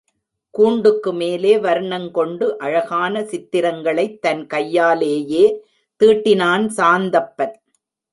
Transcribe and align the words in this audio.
கூண்டுக்கு 0.49 1.13
மேலே 1.13 1.57
வர்ணங் 1.57 2.11
கொண்டு 2.11 2.57
அழகான 2.57 3.21
சித்திரங்களைத் 3.23 4.21
தன் 4.21 4.47
கையாலேயே 4.47 5.63
தீட்டினான் 5.99 6.71
சாந்தப்பன். 6.77 7.53